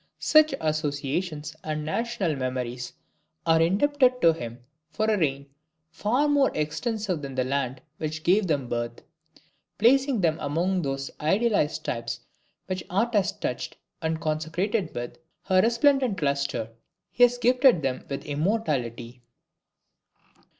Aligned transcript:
Such 0.17 0.55
associations 0.59 1.55
and 1.63 1.85
national 1.85 2.35
memories 2.35 2.93
are 3.45 3.61
indebted 3.61 4.19
to 4.23 4.33
him 4.33 4.57
for 4.89 5.05
a 5.05 5.15
reign 5.15 5.45
far 5.91 6.27
more 6.27 6.49
extensive 6.55 7.21
than 7.21 7.35
the 7.35 7.43
land 7.43 7.81
which 7.97 8.23
gave 8.23 8.47
them 8.47 8.67
birth. 8.67 9.03
Placing 9.77 10.21
them 10.21 10.39
among 10.39 10.81
those 10.81 11.11
idealized 11.21 11.83
types 11.85 12.21
which 12.65 12.83
art 12.89 13.13
has 13.13 13.31
touched 13.31 13.77
and 14.01 14.19
consecrated 14.19 14.95
with 14.95 15.19
her 15.43 15.61
resplendent 15.61 16.19
lustre, 16.23 16.71
he 17.11 17.21
has 17.21 17.37
gifted 17.37 17.83
them 17.83 18.03
with 18.09 18.25
immortality. 18.25 19.21